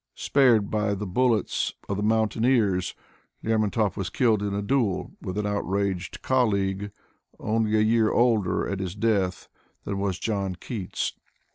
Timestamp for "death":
8.95-9.47